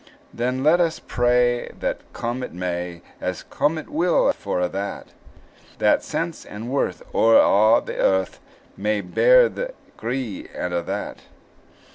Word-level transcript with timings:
Then 0.33 0.63
let 0.63 0.79
us 0.81 0.97
pray 0.99 1.69
that 1.79 2.01
come 2.11 2.41
it 2.41 2.53
may, 2.55 3.03
As 3.21 3.43
come 3.51 3.77
it 3.77 3.87
will 3.87 4.33
for 4.33 4.59
a' 4.59 4.67
that, 4.67 5.09
That 5.77 6.01
sense 6.03 6.43
and 6.43 6.71
worth, 6.71 7.03
o'er 7.13 7.35
a' 7.77 7.81
the 7.85 7.97
earth, 7.97 8.39
May 8.75 9.01
bear 9.01 9.47
the 9.47 9.75
gree, 9.97 10.47
and 10.55 10.73
a' 10.73 10.81
that. 10.81 11.19